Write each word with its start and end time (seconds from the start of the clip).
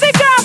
Sit 0.00 0.14
down. 0.14 0.39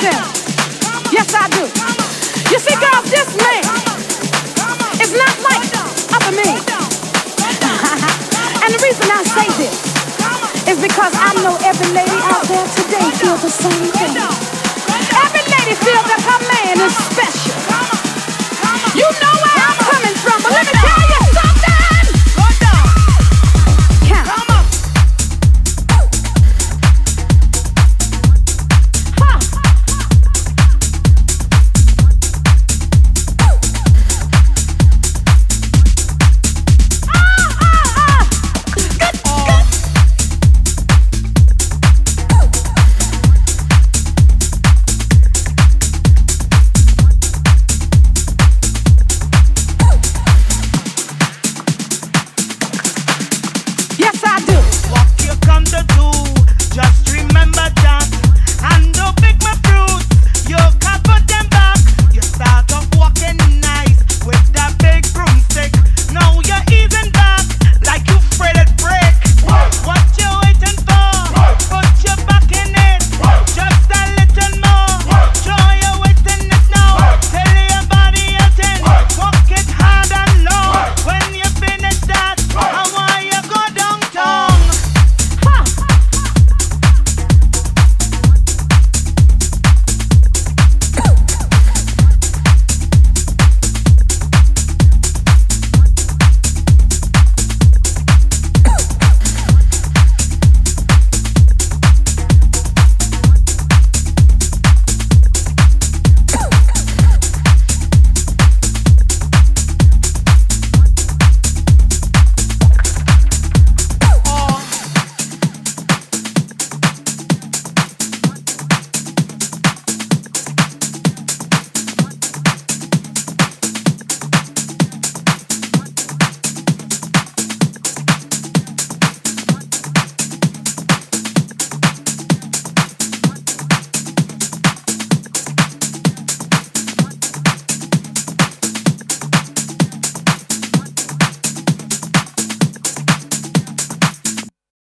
myself. 0.00 1.12
Yes, 1.12 1.28
I 1.34 1.48
do. 1.52 1.64
You 2.48 2.58
see, 2.58 2.72
girls, 2.80 3.04
this 3.12 3.28
man 3.36 3.62
is 4.96 5.12
not 5.12 5.36
like 5.44 5.60
other 6.16 6.32
men. 6.32 6.56
and 8.64 8.70
the 8.72 8.80
reason 8.80 9.04
I 9.12 9.20
say 9.24 9.48
this 9.60 9.76
is 10.68 10.80
because 10.80 11.12
I 11.12 11.34
know 11.44 11.56
every 11.64 11.92
lady 11.92 12.16
out 12.32 12.44
there 12.48 12.64
today 12.80 13.04
feels 13.20 13.42
the 13.42 13.50
same 13.52 13.92
thing. 13.92 14.16
Every 14.16 15.44
lady 15.52 15.76
feels 15.76 16.06
that 16.08 16.20
her 16.24 16.40